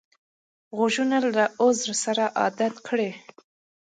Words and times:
غوږونه 0.77 1.17
له 1.35 1.45
عذر 1.61 1.89
سره 2.03 2.23
عادت 2.39 2.75
کړی 2.87 3.09